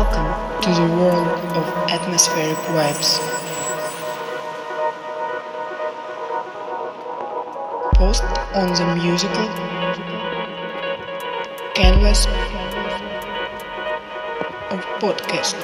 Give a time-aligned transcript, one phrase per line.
[0.00, 3.20] Welcome to the world of atmospheric vibes.
[7.96, 8.24] Post
[8.54, 9.46] on the musical
[11.74, 12.24] canvas
[14.70, 15.60] of podcast.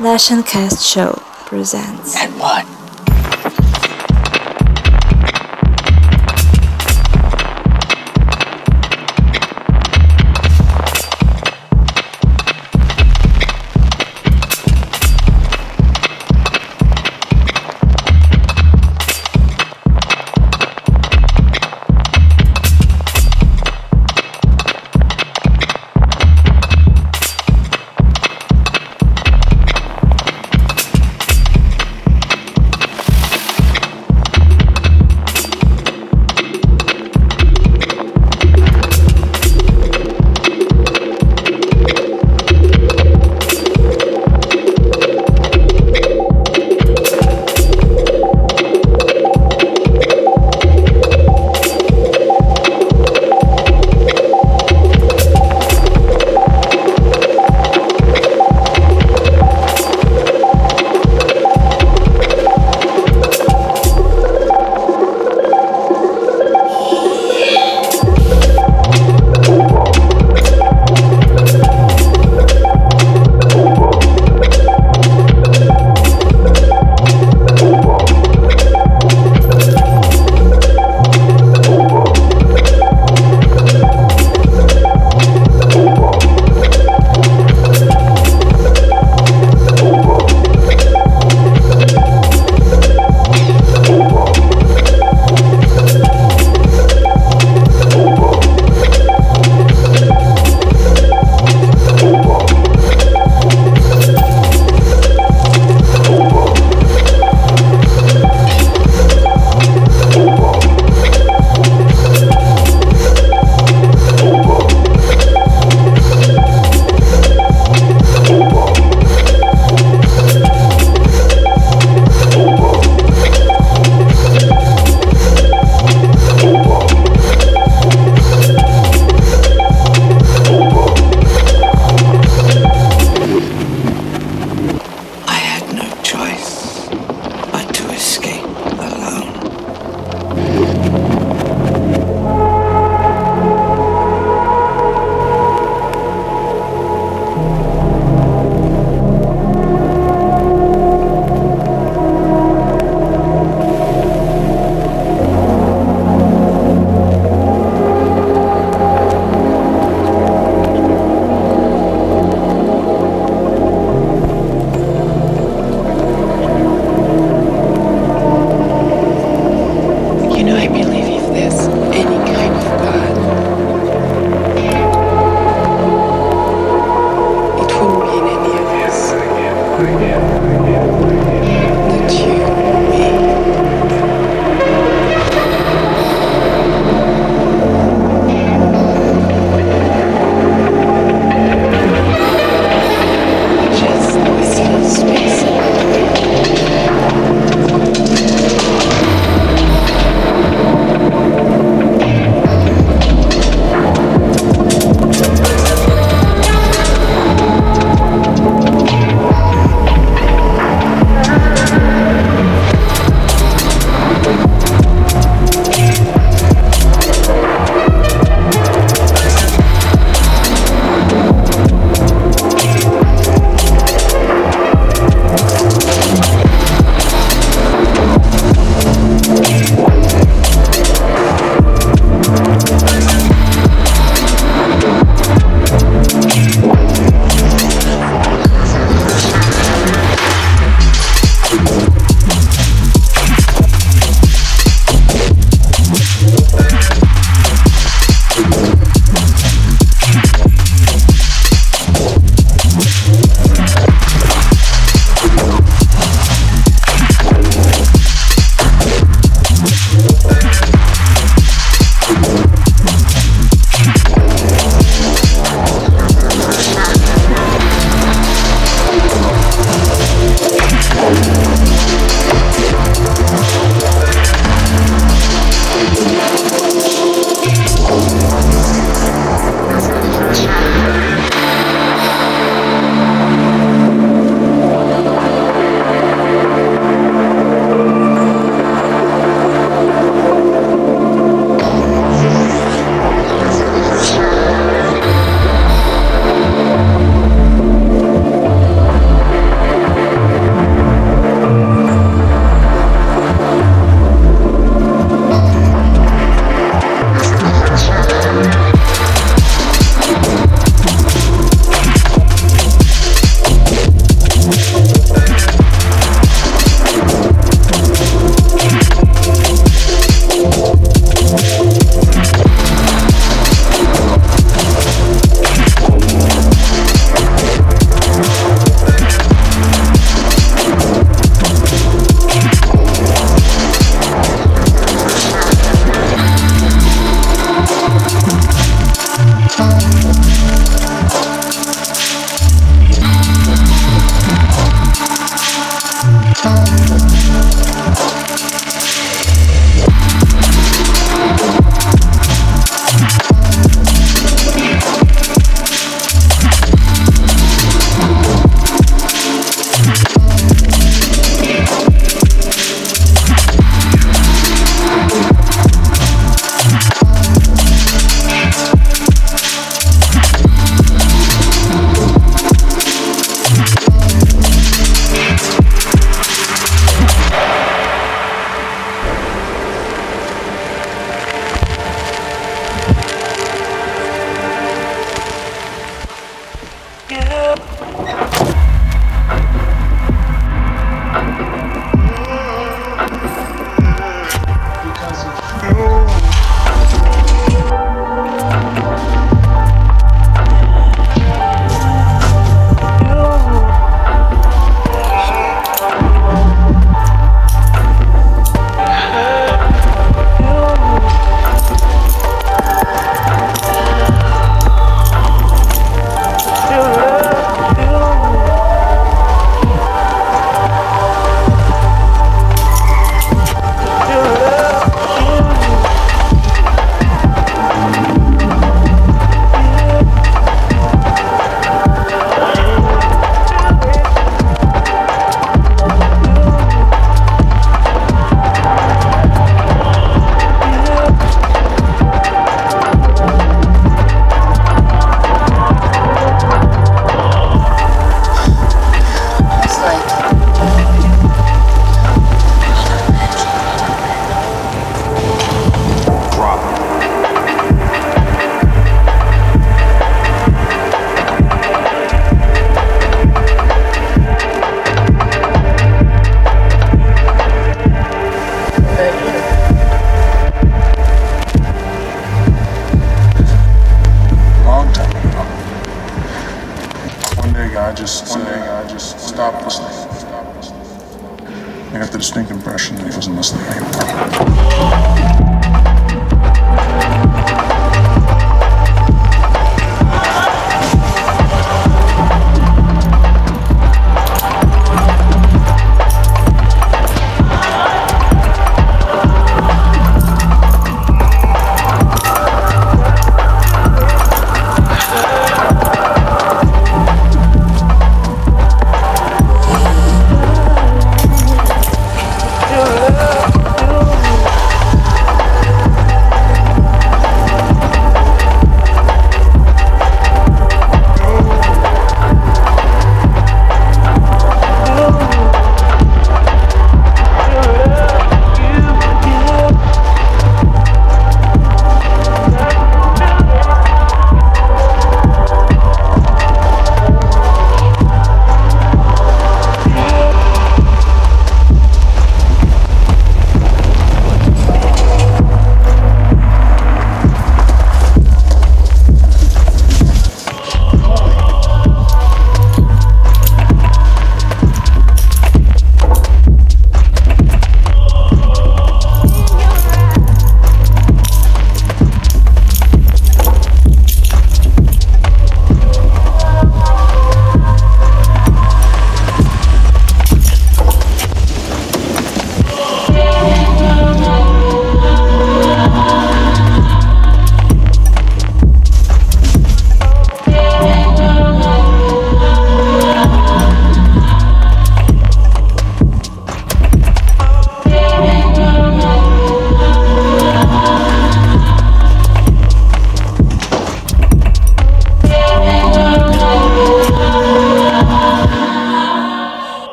[0.00, 1.10] Session Cast Show
[1.44, 2.16] presents.
[2.16, 2.77] And what?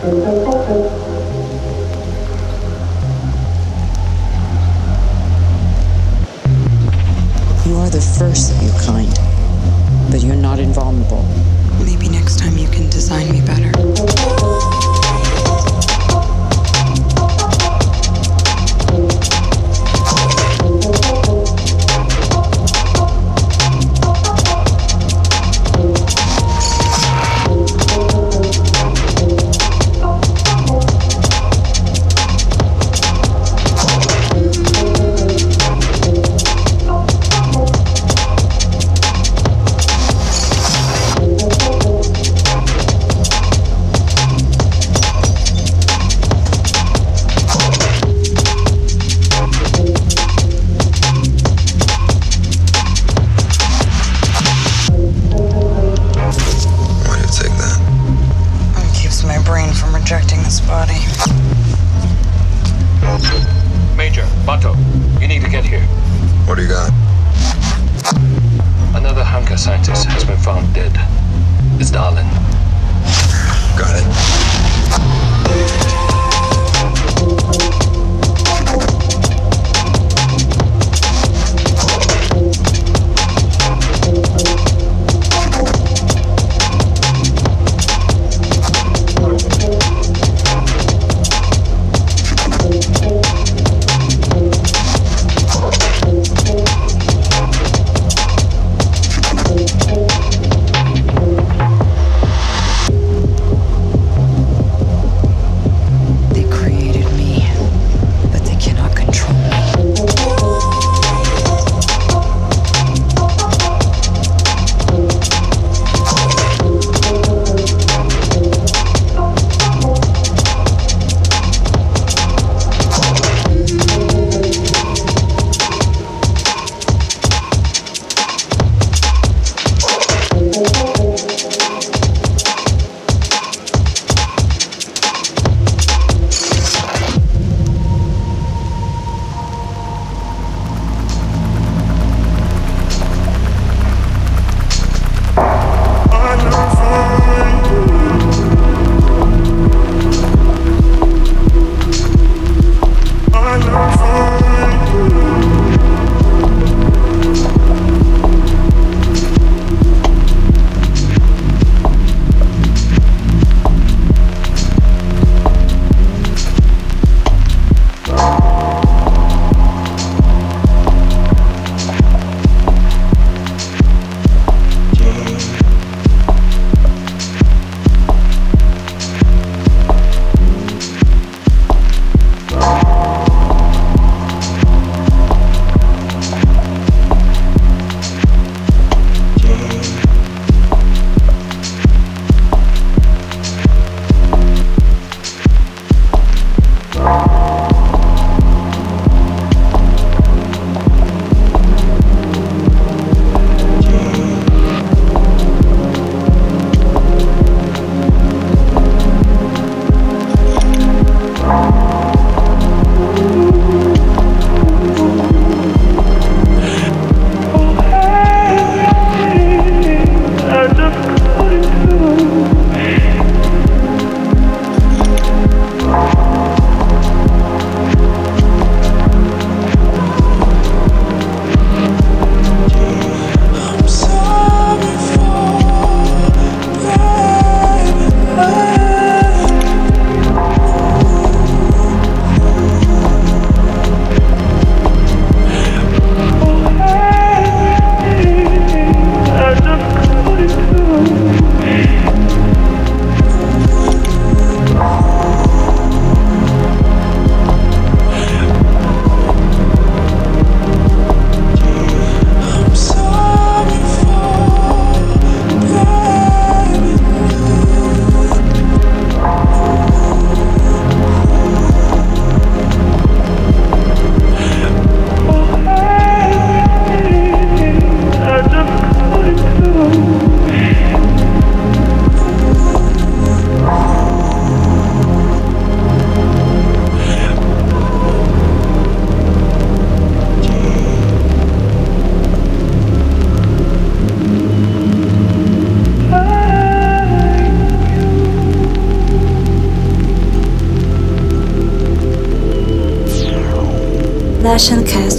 [0.00, 0.06] You
[7.76, 9.12] are the first of your kind,
[10.10, 11.22] but you're not invulnerable.
[11.84, 13.69] Maybe next time you can design me better.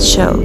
[0.02, 0.41] Show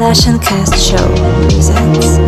[0.00, 0.96] Podcast Show
[1.50, 2.20] presents.